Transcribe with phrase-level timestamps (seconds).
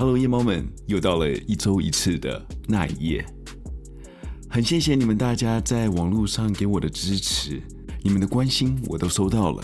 [0.00, 3.22] Hello，夜猫们，又到了一周一次的那一夜。
[4.48, 7.60] 很谢谢你们大家在网络上给我的支持，
[8.02, 9.62] 你们的关心我都收到了。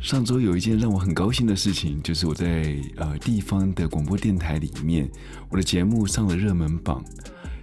[0.00, 5.08] 上周有一件让我很高兴的事情，就是我在呃地方的广播电台里面，
[5.48, 7.00] 我的节目上了热门榜，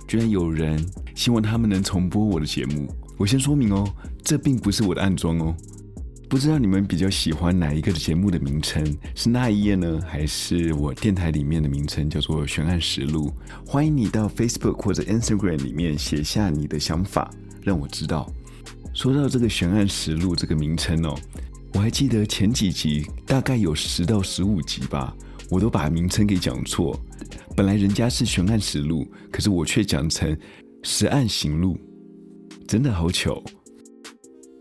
[0.08, 0.82] 居然有人
[1.16, 2.88] 希望他们能重播我的节目。
[3.18, 3.86] 我先说明哦，
[4.24, 5.54] 这并不是我的暗桩哦。
[6.28, 8.84] 不知道你们比较喜欢哪一个的节目的名称？
[9.14, 13.32] 是那一页呢，还是我电台里面的名称叫做《悬案实录》？
[13.70, 18.32] 欢迎你到 Facebook 或者 Instagram 里面写下你的想法，让我知道。
[18.94, 21.16] 说到这个《悬案实录》这个名称哦，
[21.74, 25.16] 我还记得前几集大概有十到十五集吧，
[25.50, 27.00] 我都把名称给讲错。
[27.56, 30.36] 本来人家是《悬案实录》，可是我却讲成
[30.82, 31.78] 《实案行录》，
[32.68, 33.44] 真的好糗。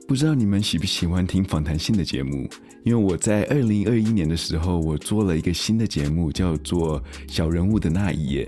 [0.06, 2.46] 不知道你们喜不喜欢听访谈性的节目？
[2.84, 8.44] 因为我在二零二一年的时候，我做了一个新的节目，叫做《小人物的那一夜》。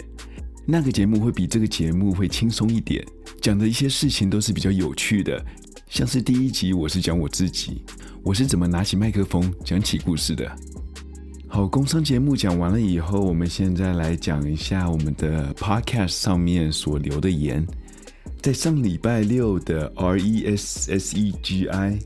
[0.66, 3.02] 那个节目会比这个节目会轻松一点，
[3.40, 5.43] 讲的一些事情都是比较有趣的。
[5.88, 7.82] 像是第一集，我是讲我自己，
[8.23, 10.54] 我是怎么拿起麦克风讲起故事的。
[11.48, 17.66] 好，工商节目讲完了以后，我们现在来讲一下我们的 Podcast 上面所留的言。
[18.40, 21.98] 在上礼拜六的 R E S S E G I，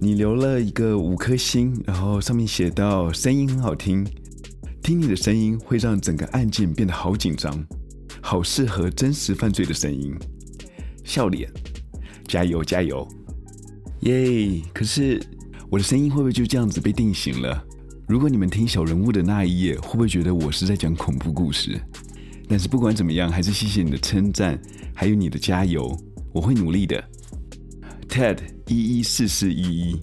[0.00, 4.06] 你留了一个五颗星，然后上面写到声音很好听，
[4.82, 7.62] 听你的声音会让整个案件变得好紧张，
[8.22, 10.14] 好适合真实犯罪的声音，
[11.04, 11.50] 笑脸，
[12.26, 13.06] 加油加油，
[14.00, 15.22] 耶、可是
[15.68, 17.62] 我的声音会不会就这样子被定型了？
[18.08, 21.78] 如果你们听小人物的那一夜，会不会觉得我是在讲恐怖故事？
[22.50, 24.60] 但是不管怎么样，还是谢谢你的称赞，
[24.92, 25.96] 还有你的加油，
[26.32, 27.00] 我会努力的。
[28.08, 30.00] Ted 一一四四一一，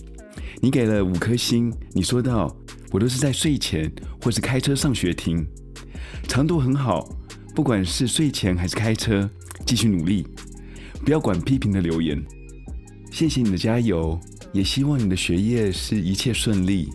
[0.61, 2.55] 你给了五颗星，你说到
[2.89, 5.45] 我都是在睡前或是开车上学听，
[6.25, 7.05] 长度很好，
[7.53, 9.29] 不管是睡前还是开车，
[9.65, 10.25] 继续努力，
[11.03, 12.17] 不要管批评的留言。
[13.11, 14.17] 谢谢你的加油，
[14.53, 16.87] 也希望你的学业是一切顺利。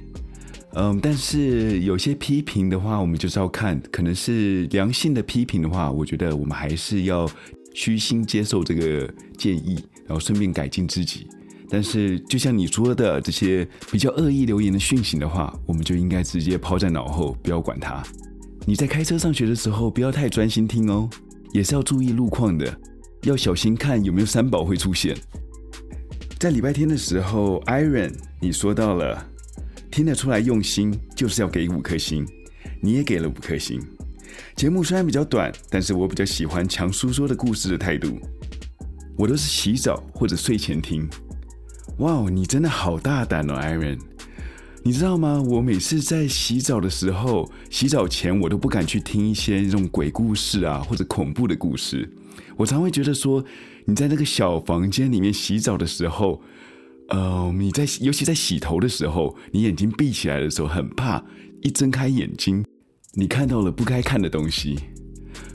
[0.75, 7.31] 嗯，但是有些批评的话，我们就是要看，可能是良性的批评的话，我觉得我们还是要
[7.75, 11.27] 虚心接受这个建议，然后顺便改进自己。
[11.69, 18.03] 但是就像你说的这些比较恶意留言的讯息的话，我们就应该直接抛在脑后，不要管它。
[18.65, 21.09] 你在开车上学的时候，不要太专心听哦，
[21.53, 22.75] 也是要注意路况的，
[23.25, 25.15] 要小心看有没有三宝会出现。
[26.39, 29.32] 在礼拜天的时候，Iron，你说到了。
[29.93, 32.27] 听得出来用心，就是要给五颗星，
[32.81, 33.79] 你也给了五颗星。
[34.57, 38.19] 节目虽然比较短，但是我比较喜欢强叔说的故事的态度。
[39.19, 41.07] 我都是洗澡或者睡前听。
[41.99, 43.99] 哇哦，你真的好大胆哦，Aaron。
[44.83, 45.39] 你知道吗？
[45.47, 52.11] 我每次在洗澡的时候，洗澡前我都不敢去听一些这种鬼故事啊，或者恐怖的故事。
[52.57, 53.45] 我常会觉得说，
[53.85, 56.41] 你在那个小房间里面洗澡的时候。
[57.13, 61.23] 呃，你在尤其在洗头的时候，你眼睛闭起来的时候，很怕
[61.61, 62.65] 一睁开眼睛，
[63.15, 64.79] 你看到了不该看的东西。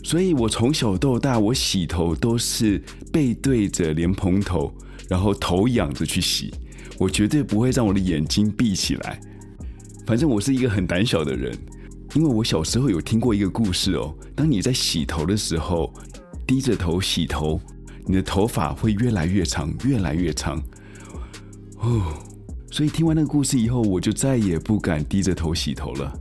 [0.03, 2.81] 所以我从小到大，我洗头都是
[3.11, 4.71] 背对着莲蓬头，
[5.09, 6.53] 然后头仰着去洗，
[6.99, 9.19] 我绝对不会让我的眼睛闭起来。
[10.05, 11.51] 反正我是一个很胆小的人，
[12.13, 15.91] 因为我小时候有听过一个故事哦，当你在洗头的时候，
[16.45, 17.59] 低着头洗头，
[18.05, 20.61] 你的头发会越来越长，越来越长。
[21.79, 22.13] 哦，
[22.71, 26.11] 所以听完那个故事以后，我就再也不敢低着头洗头了。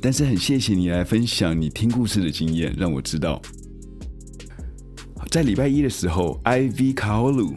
[0.00, 3.40] 但是很谢谢你来分享你听故事的经验，让我知道。
[5.30, 7.54] 在礼拜一的时候，IV 卡奥鲁，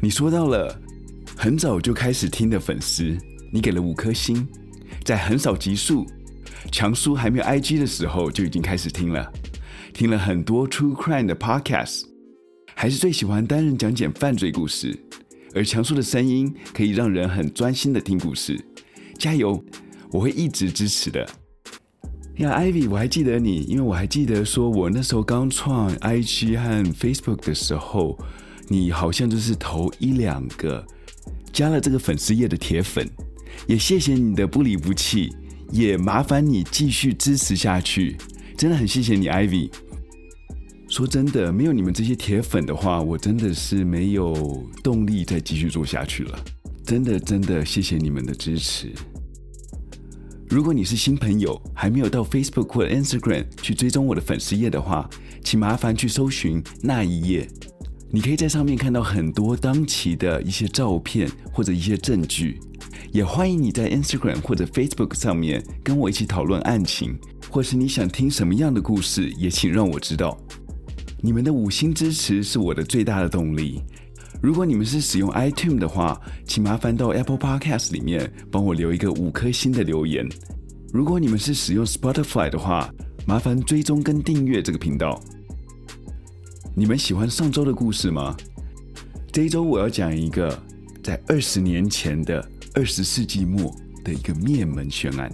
[0.00, 0.78] 你说到了
[1.36, 3.16] 很早就开始听的粉丝，
[3.52, 4.46] 你给了五颗星，
[5.02, 6.06] 在很少集数，
[6.70, 9.32] 强叔还没有 IG 的时候就已经开始听了，
[9.92, 12.02] 听了很多 True Crime 的 Podcast，
[12.74, 14.96] 还是最喜欢单人讲解犯罪故事。
[15.54, 18.58] 而强叔的声音可以让人很专心的听故事，
[19.18, 19.62] 加油！
[20.10, 21.26] 我会一直支持的。
[22.36, 28.18] 呀，Ivy，我还记得你，因为我还记得说，我那时候刚创 IG 和 Facebook 的时候，
[28.68, 30.84] 你好像就是头一两个
[31.52, 33.08] 加了这个粉丝页的铁粉，
[33.66, 35.30] 也谢谢你的不离不弃，
[35.70, 38.16] 也麻烦你继续支持下去，
[38.56, 39.70] 真的很谢谢你，Ivy。
[40.92, 46.38] 说真的，没有你们这些铁粉的话，我真的是没有动力再继续做下去了。
[46.84, 48.92] 真的，真的谢谢你们的支持。
[50.50, 55.08] 如果你是新朋友，还没有到 Facebook 或 Instagram 去追踪我的粉丝页的话，
[55.42, 57.48] 请麻烦去搜寻那一页。
[58.10, 62.60] 你可以在上面看到很多当期的一些照片或者一些证据，
[63.12, 67.18] 也欢迎你在 Instagram 或者 Facebook 上面跟我一起讨论案情，
[67.48, 70.38] 或是你想听什么样的故事，也请让我知道。
[71.24, 73.80] 你们的五星支持是我的最大的动力。
[74.40, 80.28] 如果你们是使用 iTunes 的话，请麻烦到 Apple Podcast 里面帮我留一个五颗星的留言。
[80.92, 82.92] 如果你们是使用 Spotify 的话，
[83.24, 85.22] 麻烦追踪跟订阅这个频道。
[86.74, 88.36] 你们喜欢上周的故事吗？
[89.30, 90.60] 这一周我要讲一个
[91.04, 92.44] 在二十年前的
[92.74, 93.72] 二十世纪末
[94.02, 95.32] 的一个灭门悬案。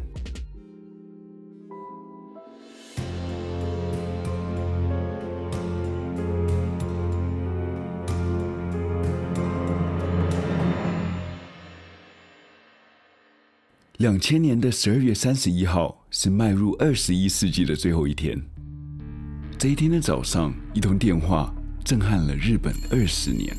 [13.98, 18.40] 两千年的十二月三十一号是迈入二十一世纪的最后一天。
[19.58, 21.52] 这一天的早上，一通电话
[21.84, 23.52] 震撼了日本二十年。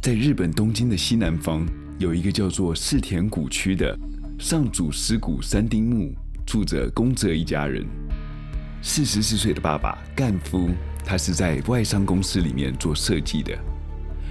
[0.00, 1.66] 在日本东京的西南方，
[1.98, 3.98] 有一个叫做世田谷区的
[4.38, 6.14] 上祖师谷三丁目，
[6.46, 7.84] 住着宫泽一家人。
[8.80, 10.70] 四十四岁的爸爸干夫，
[11.04, 13.58] 他是在外商公司里面做设计的。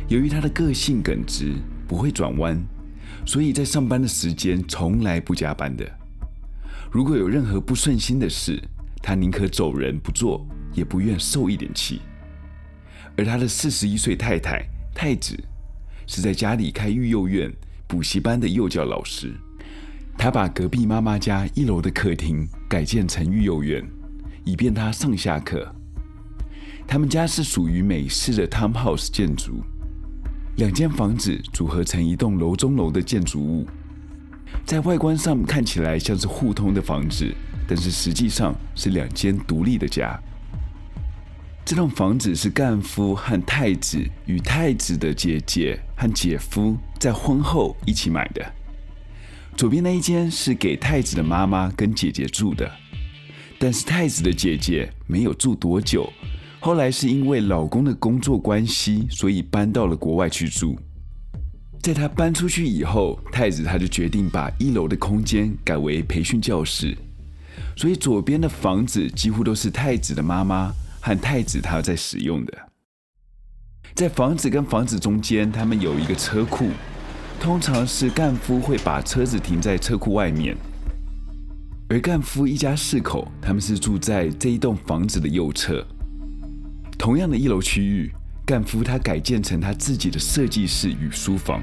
[0.07, 1.53] 由于他的个性耿直，
[1.85, 2.57] 不会转弯。
[3.25, 5.89] 所以在上班的时间从来不加班的。
[6.91, 8.61] 如果有任何不顺心的事，
[9.01, 12.01] 他宁可走人不做，也不愿受一点气。
[13.17, 15.37] 而他的四十一岁太太太子，
[16.05, 17.51] 是在家里开育幼院
[17.87, 19.33] 补习班的幼教老师。
[20.17, 23.83] 他把隔壁妈妈家一楼的客厅改建成育幼院，
[24.45, 25.73] 以便他上下课。
[26.87, 29.63] 他们家是属于美式的 townhouse 建筑。
[30.57, 33.67] 两间房子组合成一栋楼中楼的建筑物，
[34.65, 37.33] 在外观上看起来像是互通的房子，
[37.67, 40.19] 但是实际上是两间独立的家。
[41.65, 43.97] 这栋房子是干夫和太子
[44.27, 48.53] 与太子的姐姐和姐夫在婚后一起买的。
[49.57, 52.69] 左边那一间是给太子的妈妈跟姐姐住的，
[53.57, 56.11] 但是太子的姐姐没有住多久。
[56.65, 60.79] 后来是因为老公的工作关系，所以搬到了国外去住。
[61.81, 66.97] 在他搬出去以后，太子他就决定把一楼的空间改为培训教室，
[67.75, 70.71] 所以左边的房子几乎都是太子的妈妈
[71.01, 72.57] 和太子他在使用的。
[73.93, 76.69] 在房子跟房子中间，他们有一个车库，
[77.41, 80.55] 通常是干夫会把车子停在车库外面，
[81.89, 85.85] 而干夫一家四口，他们是住在这一栋房子的右侧。
[86.97, 88.11] 同样的一楼区域，
[88.45, 91.61] 干夫他改建成他自己的设计室与书房。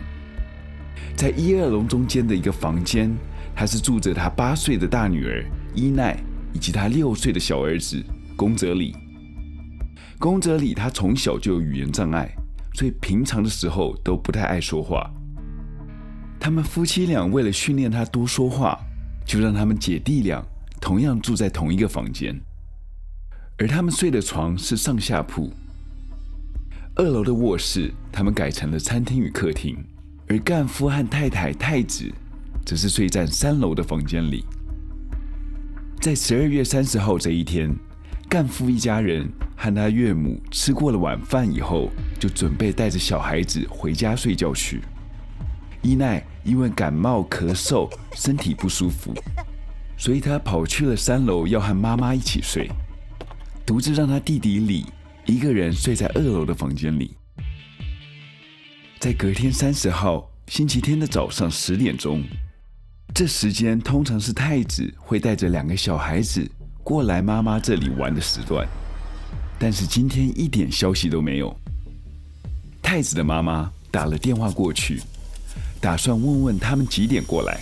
[1.16, 3.10] 在一二楼中间的一个房间，
[3.54, 5.44] 他是住着他八岁的大女儿
[5.74, 6.18] 伊奈
[6.52, 8.02] 以及他六岁的小儿子
[8.36, 8.94] 宫泽理。
[10.18, 12.30] 宫泽理他从小就有语言障碍，
[12.74, 15.10] 所以平常的时候都不太爱说话。
[16.38, 18.78] 他们夫妻俩为了训练他多说话，
[19.24, 20.42] 就让他们姐弟俩
[20.80, 22.38] 同样住在同一个房间。
[23.60, 25.52] 而他们睡的床是上下铺，
[26.94, 29.76] 二楼的卧室他们改成了餐厅与客厅，
[30.28, 32.10] 而干夫和太太太子
[32.64, 34.46] 则是睡在三楼的房间里。
[36.00, 37.70] 在十二月三十号这一天，
[38.30, 44.80] 干夫一家人和他岳母吃过了晚饭以后，就准备带着小孩子回家睡觉去。
[45.82, 49.12] 伊奈因为感冒咳嗽，身体不舒服，
[49.98, 52.66] 所以他跑去了三楼，要和妈妈一起睡。
[53.70, 54.84] 独自让他弟弟李
[55.26, 57.16] 一个人睡在二楼的房间里。
[58.98, 62.24] 在隔天三十号星期天的早上十点钟，
[63.14, 66.44] 这时间通常是太子会带着两个小孩子
[66.82, 68.66] 过来妈妈这里玩的时段，
[69.56, 71.56] 但是今天一点消息都没有。
[72.82, 75.00] 太子的妈妈打了电话过去，
[75.80, 77.60] 打算问问他们几点过来，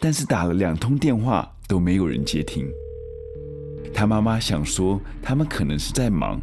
[0.00, 2.66] 但是打了两通电话都没有人接听。
[3.96, 6.38] 他妈妈想说，他们可能是在忙，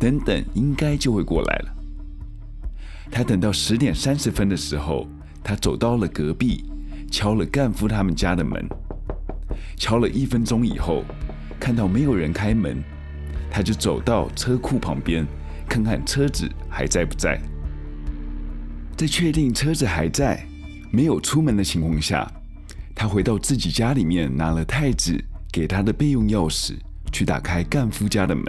[0.00, 1.72] 等等，应该就会过来了。
[3.08, 5.06] 他等到十点三十分的时候，
[5.44, 6.64] 他走到了隔壁，
[7.08, 8.68] 敲了干夫他们家的门。
[9.76, 11.04] 敲了一分钟以后，
[11.60, 12.82] 看到没有人开门，
[13.48, 15.24] 他就走到车库旁边，
[15.68, 17.40] 看看车子还在不在。
[18.96, 20.44] 在确定车子还在，
[20.90, 22.28] 没有出门的情况下，
[22.92, 25.16] 他回到自己家里面，拿了太子。
[25.52, 26.78] 给他的备用钥匙，
[27.12, 28.44] 去打开干夫家的门。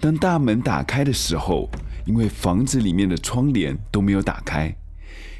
[0.00, 1.70] 当大门打开的时候，
[2.04, 4.74] 因为房子里面的窗帘都没有打开，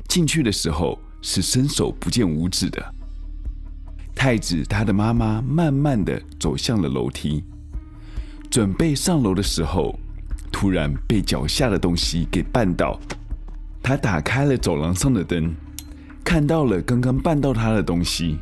[0.07, 2.95] 进去的时候是伸手不见五指的。
[4.15, 7.43] 太子他的妈妈慢慢的走向了楼梯，
[8.51, 9.99] 准备上楼的时候，
[10.53, 13.01] 突然被脚下的东西给绊倒，
[13.83, 15.55] 他打开了走廊上的灯，
[16.23, 18.39] 看到了刚刚绊到他的东西，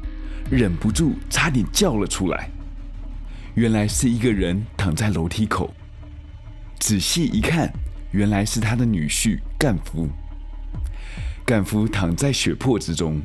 [0.51, 2.51] 忍不住差点叫了出来。
[3.55, 5.75] 原来是一个人躺在楼梯口。
[6.79, 7.73] 仔细一看，
[8.13, 10.09] 原来是他的女婿干夫。
[11.45, 13.21] 干夫躺在血泊之中，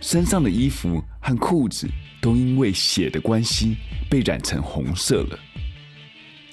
[0.00, 1.88] 身上的衣服和裤子
[2.20, 3.76] 都因为血的关系
[4.10, 5.38] 被染成红色了。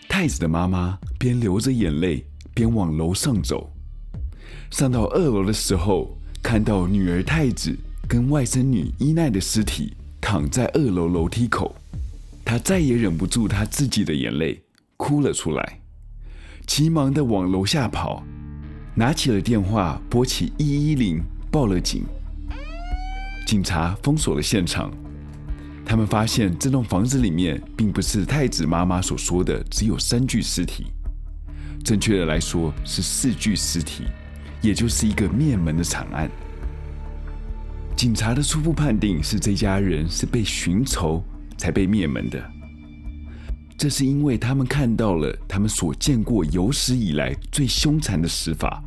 [0.07, 2.23] 太子的妈妈边流着眼泪
[2.53, 3.73] 边往楼上走，
[4.69, 7.75] 上到二楼的时候，看到女儿太子
[8.13, 9.91] 跟外甥女伊奈的尸体
[10.21, 11.75] 躺在二楼楼梯口，
[12.45, 14.61] 他再也忍不住他自己的眼泪，
[14.97, 15.79] 哭了出来，
[16.67, 18.23] 急忙的往楼下跑。
[18.93, 22.03] 拿起了电话，拨起一一零，报了警。
[23.47, 24.93] 警察封锁了现场，
[25.83, 30.85] 他们发现这栋房子里面并不是太子妈妈所说的只有三具尸体，
[31.83, 34.03] 正确的来说是四具尸体，
[34.61, 36.29] 也就是一个灭门的惨案。
[37.95, 41.23] 警察的初步判定是这家人是被寻仇
[41.57, 42.43] 才被灭门的。
[43.77, 48.83] 这是因为他们看到了他们所见过有史以来最凶残的死法。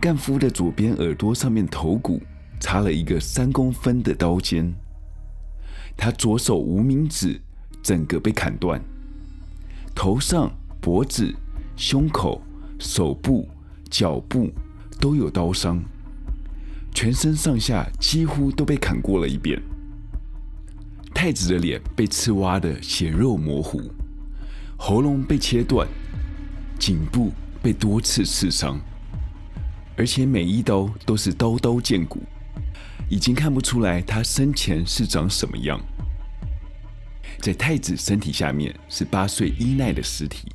[0.00, 2.22] 干夫的左边耳朵上面头骨
[2.60, 4.72] 插了一个三公分的刀尖，
[5.96, 7.40] 他左手无名指
[7.82, 8.80] 整个被砍断，
[9.94, 10.50] 头上、
[10.80, 11.34] 脖子、
[11.76, 12.40] 胸口、
[12.78, 13.48] 手部、
[13.90, 14.50] 脚部
[15.00, 15.82] 都有刀伤，
[16.94, 19.60] 全身上下几乎都被砍过了一遍。
[21.14, 23.80] 太子的脸被刺挖得血肉模糊，
[24.76, 25.86] 喉咙被切断，
[26.78, 28.80] 颈部被多次刺伤，
[29.96, 32.22] 而且每一刀都是刀刀见骨，
[33.10, 35.80] 已经看不出来他生前是长什么样。
[37.40, 40.48] 在太子身体下面是八岁伊奈的尸体，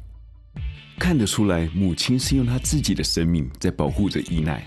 [0.98, 4.66] 看得出来母亲是用她自己的生命在保护着伊奈，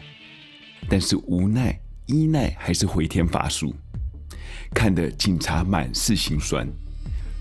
[0.88, 3.74] 但是无奈伊奈还是回天乏术。
[4.74, 6.68] 看得警察满是心酸，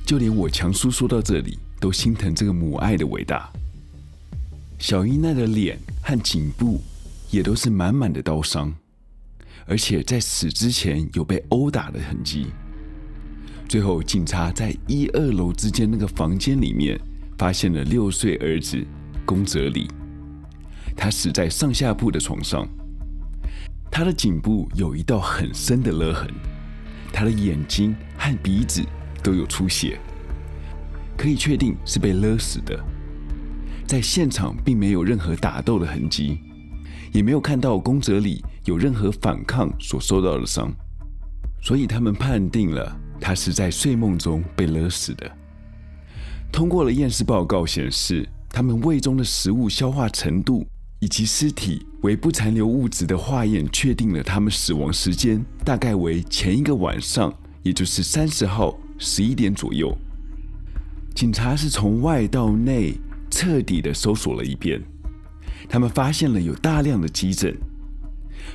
[0.05, 3.51] 就连我强叔说到这里都心疼这个母爱的伟大。
[4.77, 6.81] 小伊奈的脸和颈部
[7.31, 8.73] 也都是满满的刀伤，
[9.65, 12.47] 而且在死之前有被殴打的痕迹。
[13.67, 16.99] 最后，警察在一二楼之间那个房间里面
[17.37, 18.85] 发现了六岁儿子
[19.25, 19.89] 宫泽里，
[20.95, 22.67] 他死在上下铺的床上，
[23.97, 26.29] 他的颈部有一道很深的勒痕。
[27.13, 28.83] 他的眼睛和鼻子
[29.23, 29.97] 都有出血，
[31.17, 32.77] 可以确定是被勒死的。
[33.87, 36.41] 在现场并没有任何打斗的痕迹，
[37.13, 40.73] 也没有看到宫泽里有任何反抗所受到的伤，
[41.61, 45.31] 所以他们判定了他是在睡梦中被勒死的。
[46.51, 50.67] 通过了验尸报告显示，他们胃中的食物消化程度。
[51.05, 57.31] 以及尸体微不残留物质的化验，确定了他们死亡时间大概为前一个晚上，
[57.62, 59.95] 也就是三十号十一点左右。
[61.13, 62.95] 警察是从外到内
[63.29, 64.81] 彻底的搜索了一遍，
[65.69, 67.55] 他们发现了有大量的迹证。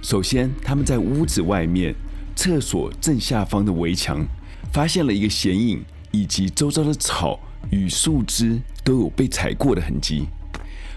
[0.02, 1.95] 首先，他们在屋子外面
[2.35, 4.26] 厕所正下方的围墙
[4.73, 7.38] 发现了一个显影，以及周遭的草
[7.71, 10.25] 与树枝都有被踩过的痕迹。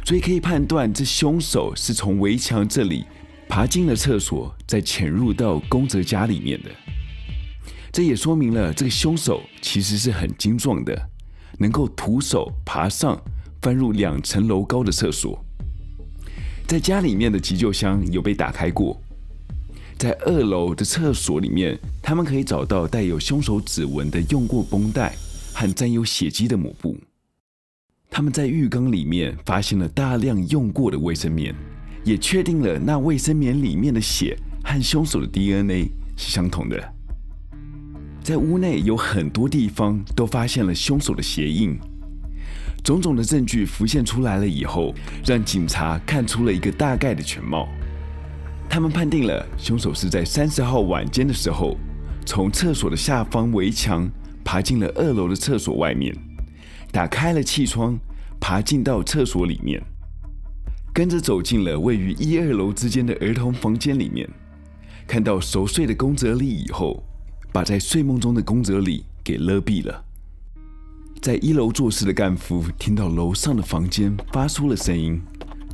[0.06, 3.06] 所以可以判断，这凶手是从围墙这里
[3.48, 6.70] 爬进了厕所，再潜入到宫泽家里面的。
[7.92, 11.10] 这也说明了这个凶手其实是很精壮的，
[11.60, 13.22] 能够徒手爬上
[13.62, 15.40] 翻入两层楼高的厕所。
[16.68, 19.00] 在家里面的急救箱有被打开过，
[19.98, 25.16] 在二楼的厕所里面，他们可以找到带有凶手指纹的用过绷带
[25.54, 26.98] 和沾有血迹的抹布。
[28.16, 31.52] 他们在浴缸里面发现了大量用过的卫生棉，
[32.04, 36.94] 也确定了那卫生棉里面的血和凶手的 DNA 是相同的。
[38.22, 41.76] 在屋内有很多地方都发现了凶手的鞋印，
[42.84, 44.94] 种种的证据浮现出来了以后，
[45.26, 47.68] 让警察看出了一个大概的全貌。
[48.70, 51.76] 他们判定了凶手是在三十号晚间的时候，
[52.28, 54.08] 从厕所的下方围墙
[54.44, 56.16] 爬进了二楼的厕所外面。
[56.94, 58.00] 打开了气窗，
[58.40, 59.82] 爬进到厕所里面，
[60.94, 64.30] 跟着走进了位于一二楼之间的儿童房间里面，
[65.08, 67.04] 看到熟睡的宫泽理以后，
[67.52, 70.06] 把在睡梦中的宫泽理给勒毙了。
[71.20, 75.20] 在一楼做事的干夫听到楼上的房间发出了声音，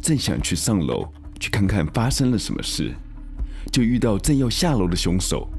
[0.01, 1.05] 正想去上楼
[1.37, 2.95] 去看看发生了什么事，
[3.73, 5.49] 就遇到正要下楼的凶手，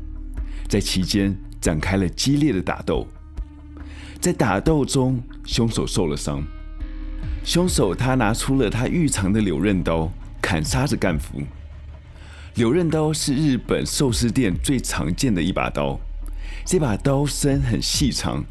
[0.70, 3.06] 在期间展开了激烈的打斗。
[4.20, 6.44] 在打斗中，凶手受了伤。
[7.42, 10.12] 凶手他拿出了他预藏的柳刃刀，
[10.42, 11.40] 砍杀着干夫。
[12.56, 15.98] 柳刃刀是日本寿司店最常见的一把刀，
[16.66, 18.44] 这把刀身很细长，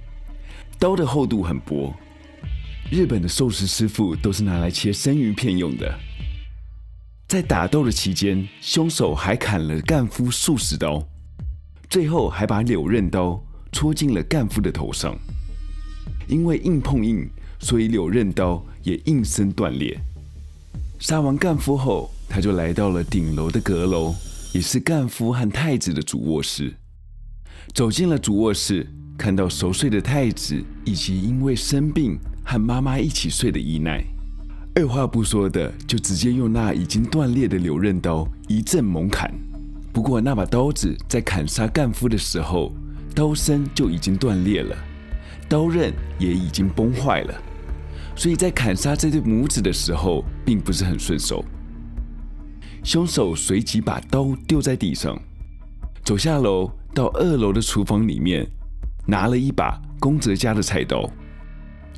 [0.79, 1.93] 刀的厚度很薄。
[2.91, 5.99] 日本的寿司师傅都是拿来切生鱼片用的。
[7.27, 11.07] 在打斗的期间，凶手还砍了干夫数十刀，
[11.87, 13.39] 最后还把柳刃刀
[13.71, 15.15] 戳进了干夫的头上。
[16.29, 17.27] 因为硬碰硬，
[17.59, 19.99] 所以柳刃刀也应声断裂。
[20.99, 24.13] 杀完干夫后，他就来到了顶楼的阁楼，
[24.53, 26.73] 也是干夫和太子的主卧室。
[27.73, 34.03] 走进了主卧室，看到熟睡的太子，以及因为生病和妈妈一起睡的伊奈，
[34.75, 39.33] 二话不说的就直接用那已经断裂的柳刃刀一阵猛砍。
[39.91, 42.71] 不过那把刀子在砍杀干夫的时候，
[43.15, 44.75] 刀身就已经断裂了，
[45.49, 47.33] 刀刃也已经崩坏了，
[48.15, 51.43] 所以在砍杀这对母子的时候，并不是很顺手。
[52.83, 55.19] 凶手随即把刀丢在地上，
[56.03, 58.47] 走下楼到二楼的厨房里面，
[59.07, 61.09] 拿了一把宫泽家的菜刀。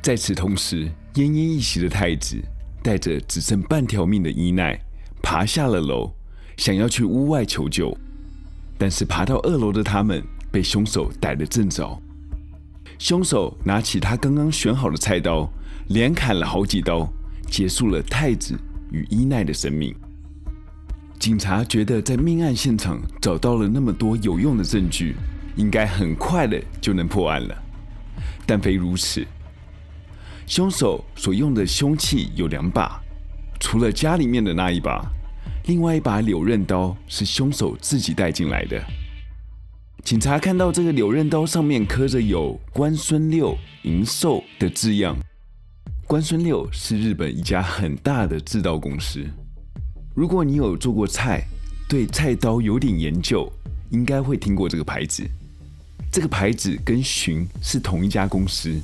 [0.00, 2.36] 在此同时，奄奄一息的太子
[2.82, 4.80] 带着只剩半条命的伊奈
[5.22, 6.10] 爬下了楼，
[6.56, 7.96] 想要去屋外求救，
[8.78, 12.00] 但是爬到二楼的他们被凶手逮了正着。
[13.02, 15.52] 凶手拿起他刚刚选好的菜刀，
[15.88, 17.12] 连砍了好几刀，
[17.50, 18.56] 结束了太子
[18.92, 19.92] 与伊奈的生命。
[21.18, 25.16] 警察觉得，在命案现场找到了那么多有用的证据，
[25.56, 27.62] 应该很快的就能破案了。
[28.46, 29.26] 但非如此，
[30.46, 33.02] 凶手所用的凶器有两把，
[33.58, 35.04] 除了家里面的那一把，
[35.66, 38.80] 另外一把柳刃刀是凶手自己带进来的。
[40.04, 45.16] 警察看到这个柳刃刀上面刻着有“关孙六营寿”的字样，
[46.08, 49.24] 关孙六是日本一家很大的制刀公司。
[50.12, 51.44] 如果你有做过菜，
[51.88, 53.50] 对菜刀有点研究，
[53.90, 55.24] 应该会听过这个牌子。
[56.10, 58.76] 这个牌子跟荀是同一家公司。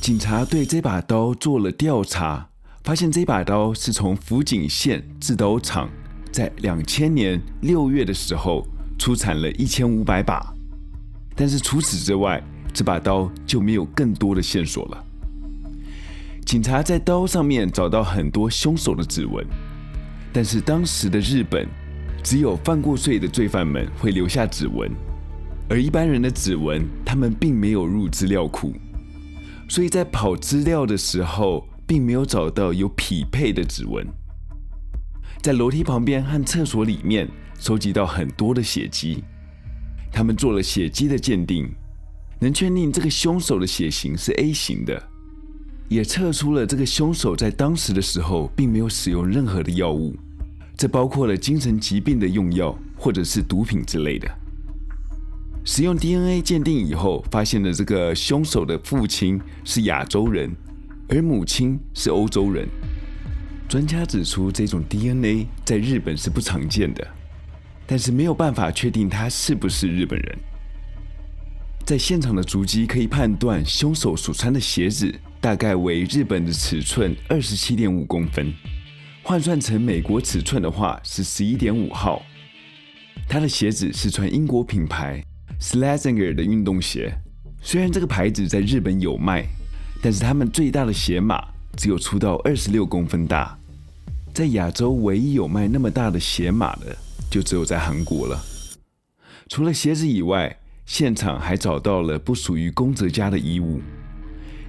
[0.00, 2.48] 警察对这把刀做了调查，
[2.82, 5.88] 发现这把刀是从福井县制刀厂
[6.32, 8.66] 在两千年六月的时候
[9.00, 10.54] 出产了一千五百把。
[11.34, 15.04] 但是除此之外，这把刀就没有更多的线索了。
[16.44, 19.42] 警察在刀上面找到很多凶手的指纹。
[20.34, 21.66] 但是当时的日本，
[22.22, 24.90] 只有犯过罪的罪犯们会留下指纹，
[25.68, 28.74] 而一般人的指纹，他们并没有入资料库，
[29.66, 34.06] 所以在跑资料的时候，并没有找到有匹配的指纹。
[35.40, 37.26] 在楼梯旁边和厕所里面
[37.60, 39.22] 收集到很多的血迹，
[40.10, 41.70] 他们做了血迹的鉴定，
[42.38, 45.00] 能确定这个凶手的血型是 A 型的。
[45.90, 50.16] 也测出了这个凶手在当时的时候并没有使用任何的药物，
[50.74, 54.26] 这包括了精神疾病的用药或者是毒品之类的。
[55.62, 60.50] 使用 DNA 鉴定以后，发现了这个凶手的父亲是亚洲人，
[61.10, 62.66] 而母亲是欧洲人。
[63.68, 67.06] 专家指出，这种 DNA 在日本是不常见的，
[67.90, 70.38] 但是没有办法确定他是不是日本人。
[71.84, 75.12] 在现场的足迹可以判断，凶手所穿的鞋子。
[75.40, 78.52] 大概为日本的尺寸二十七点五公分，
[79.22, 82.22] 换算成美国尺寸的话是十一点五号。
[83.26, 85.24] 他的鞋子是穿英国品牌
[85.58, 87.12] Slazenger 的运动鞋，
[87.62, 89.46] 虽然这个牌子在日本有卖，
[90.02, 91.42] 但是他们最大的鞋码
[91.74, 93.58] 只有出到二十六公分大。
[94.34, 96.94] 在亚洲唯一有卖那么大的鞋码的，
[97.30, 98.42] 就只有在韩国了。
[99.48, 103.80] 除了鞋子以外，现场还找到了不属于宫泽家的衣物。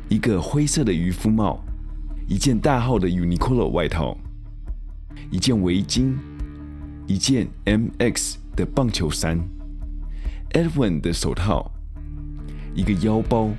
[0.08, 1.63] 一个灰色的渔夫帽，
[2.28, 4.17] 一件大号的 Uniqlo 外套，
[5.32, 6.13] 一件围巾，
[7.08, 9.39] 一件 MX 的棒球衫
[10.52, 11.71] ，Edwin 的手套，
[12.76, 13.50] 一个腰包，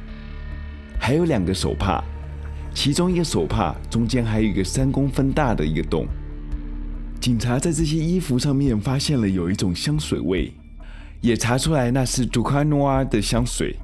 [0.99, 2.05] 还有两个手帕，
[2.75, 6.07] 其中一个手帕中间还有一个三公分大的一个洞。
[7.23, 10.53] 警察在这些衣服上面发现了有一种香水味，
[11.21, 13.77] 也查出来那是 Ducanois 的香水。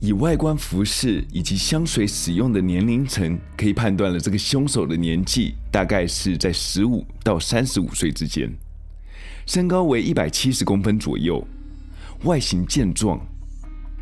[0.00, 8.50] 以外观、服饰以及香水使用的年龄层，可以判断了这个凶手的年纪大概是在十五到三十五岁之间，
[9.44, 11.46] 身高为一百七十公分左右，
[12.24, 13.20] 外形健壮。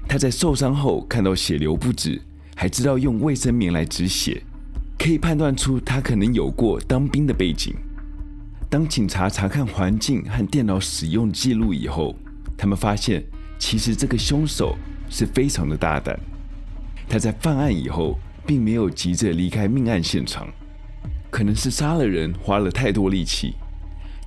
[0.06, 2.22] 他在受伤后看到血流不止，
[2.54, 4.44] 还知道用卫生棉来止血，
[4.96, 7.74] 可以判断出他可能有过当兵的背景。
[8.68, 12.14] 当警察查看环境和电脑使用记录以后，
[12.56, 13.24] 他们发现
[13.58, 14.76] 其实这个凶手。
[15.08, 16.18] 是非常的大胆，
[17.08, 20.48] 他在犯案以后并没有急着离开命案现场，
[21.30, 23.54] 可能是杀了人花了太多力气。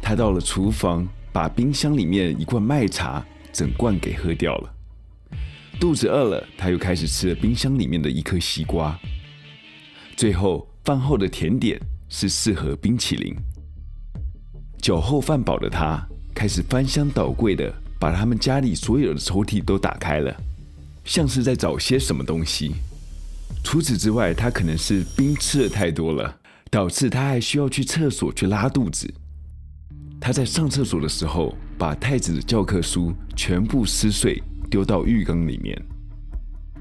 [0.02, 3.22] 他到了厨房，把冰箱里面一罐麦茶
[3.52, 4.74] 整罐给喝掉了。
[5.82, 8.98] 肚子饿了，他又开始吃了冰箱里面的一颗西瓜。
[10.16, 13.36] 最后，饭后的甜点是四盒冰淇淋。
[14.82, 16.02] 酒后饭饱的他，
[16.34, 20.34] 开始翻箱倒柜的把他们家里所有的抽屉都打开了，
[21.04, 22.76] 像是在找些什么东西。
[23.64, 26.34] 除此之外，他可能是冰吃的太多了，
[26.72, 29.14] 导致他还需要去厕所去拉肚子。
[30.22, 35.78] 他在上厕所的时候，把太子的教科书全部撕碎，丢到浴缸里面。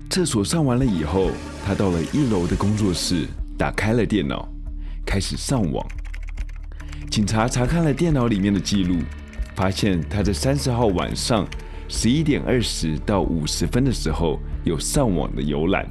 [0.08, 1.32] 厕所上完了以后，
[1.66, 3.26] 他到了一楼的工作室，
[3.58, 4.48] 打开了电脑，
[5.04, 5.84] 开始上网。
[7.10, 8.96] 警察查看了电脑里面的记录，
[9.56, 11.46] 发现他在三十号晚上
[11.88, 15.88] 十一点二十到五十分的时候有上网的游览，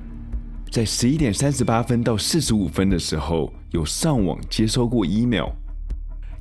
[0.71, 5.49] 在十一点三十八分到四十五分的时候有上网接收过 email，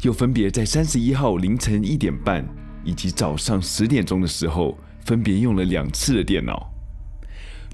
[0.03, 2.47] 又分别在三十一号凌晨一点半
[2.85, 6.71] 以及早上十点钟的时候分别用了两次的电脑，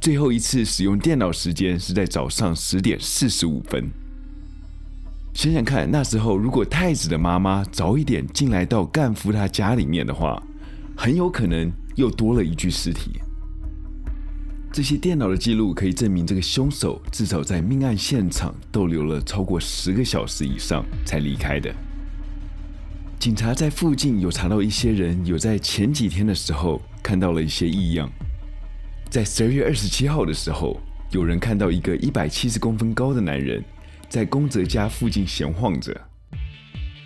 [0.01, 3.91] 最后一次使用电脑时间是在早上十点四十五分。
[5.35, 10.41] 想想看，那时候如果太子的妈妈早一点进来到干夫他家里面的话，
[10.97, 13.19] 很有可能又多了一具尸体。
[14.71, 21.75] 这些电脑的记录可以证明，这个凶手至少在命案现场逗留了超过十个小时以上才离开的。
[23.19, 28.09] 警察在附近有查到一些人有在前几天的时候看到了一些异样。
[29.11, 30.79] 在十二月二十七号的时候，
[31.11, 33.63] 有人看到一个一百七十公分高的男人。
[34.13, 35.99] 在宫泽家附近闲晃着，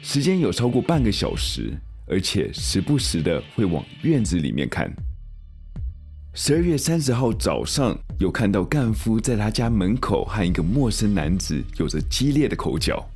[0.03, 1.73] 时间有超过半个小时，
[2.05, 4.93] 而且时不时的会往院子里面看。
[6.35, 13.09] 十二月三十号早上，有看到干夫在他家门口和一个陌生男子有着激烈的口角。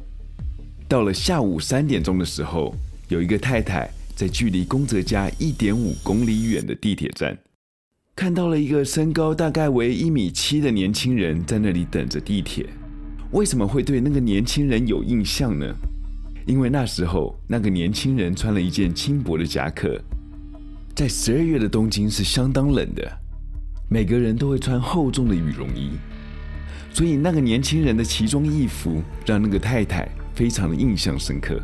[0.87, 2.73] 到了下午三点钟的时候，
[3.09, 7.37] 有一个太太在距离宫泽家一点五公里远的地铁站，
[8.15, 12.65] 看到了一个身高大概为一米七的年轻人在那里等着地铁。
[13.33, 15.65] 为什么会对那个年轻人有印象呢？
[16.47, 20.01] 因为那时候那个年轻人穿了一件轻薄的夹克。
[20.97, 23.09] 在十二月的东京是相当冷的，
[23.89, 25.91] 每个人都会穿厚重的羽绒衣，
[26.93, 31.61] 所以那个年轻人的奇装异服让那个太太非常的印象深刻。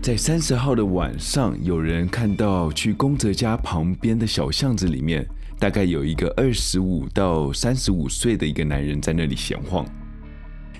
[0.00, 5.26] 在三十号的晚上，有人看到去宫泽家旁边的小巷子里面，
[5.58, 9.84] 大概有一个二十五到三十五岁的一个男人在那里闲晃。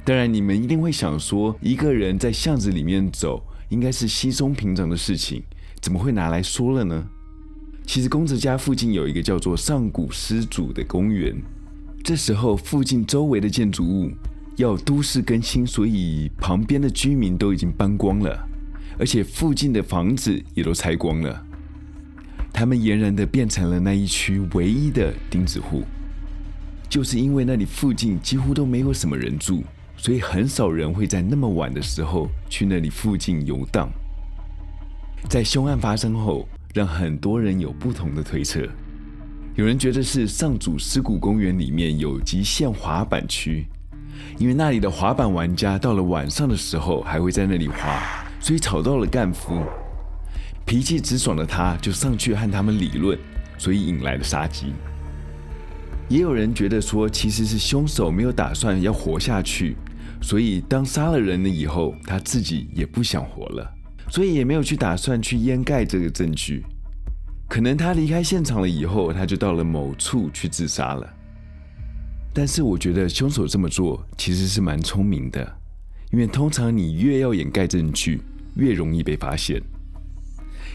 [0.04, 5.42] 当然，你们一定会想说，一个人在巷子里面走，应该是稀松平常的事情，
[5.80, 7.06] 怎么会拿来说了呢？
[7.86, 11.36] 其实，公子家附近有一个叫做上古施主的公园。
[12.02, 14.10] 这时候，附近周围的建筑物
[14.56, 18.48] 要都市更新，所以旁边的居民都已经搬光了，
[18.98, 21.44] 而且附近的房子也都拆光了。
[22.52, 25.82] 他们俨然的变成了那一区唯一的钉子户，
[26.88, 29.62] 就是因为那里附近几乎都没有什么人住。
[29.98, 33.90] 所以很少人会在那么晚的时候去那里附近游荡。
[35.28, 38.66] 在凶案发生后，让很多人有不同的推测。
[39.56, 43.66] 有人觉得是上祖尸骨公园里面有极限滑板区，
[44.38, 49.60] 因为那里的滑板玩家到了晚上的时候还会在那里滑，所以吵到了干夫。
[50.64, 53.18] 脾气直爽的他就上去和他们理论，
[53.58, 54.72] 所以引来了杀机。
[56.08, 59.76] 也有人觉得说，其实是凶手没有打算要活下去。
[60.20, 63.74] 所以，当杀了人了以后，他自己也不想活了，
[64.10, 66.64] 所以也没有去打算去掩盖这个证据。
[67.48, 71.08] 可能他离开现场了以后，他就到了某处去自杀了。
[72.34, 75.56] 但是，我觉得凶手这么做其实是蛮聪明的，
[76.12, 78.20] 因为通常你越要掩盖证据，
[78.56, 79.62] 越容易被发现。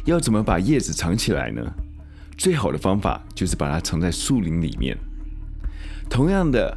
[0.06, 1.62] 要怎么把叶子藏起来呢？
[2.38, 4.98] 最好的方法就是把它藏在树林里面。
[6.10, 6.76] 同样的。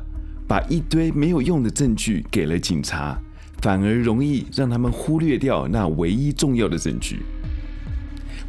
[0.49, 3.19] 把一堆没有用的证据给了警察，
[3.61, 7.23] 反而容易让他们忽略掉那唯一重要的证据。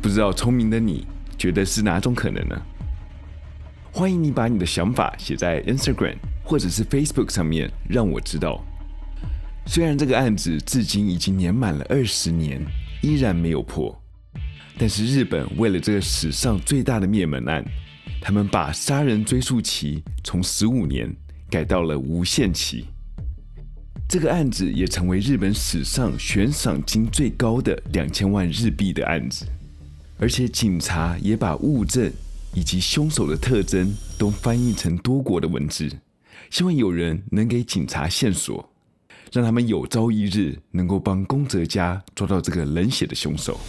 [0.01, 1.07] 不知道聪明的你
[1.37, 2.55] 觉得是哪种可能呢？
[3.91, 8.63] 欢迎你把你的想法写在 Instagram 或者是 Facebook 上面，让我知道。
[9.65, 12.63] 虽然这个案子至今已经年满了二十年，
[13.01, 13.99] 依然没有破，
[14.77, 17.65] 但是日本为了这个史上最大的灭门案，
[18.21, 21.11] 他们把杀人追诉期从十五年。
[21.49, 22.85] 改到了无限期，
[24.07, 29.45] 这个案子也成为日本史上悬赏金最高的两千万日币的案子，
[30.19, 32.11] 而且警察也把物证
[32.53, 35.89] 以及凶手的特征都翻译成多国的文字，
[36.49, 38.69] 希望有人能给警察线索。
[39.33, 43.59] 让他们有朝一日能够帮宫泽家抓到这个冷血的凶手。